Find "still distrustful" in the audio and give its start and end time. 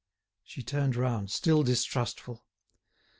1.29-2.43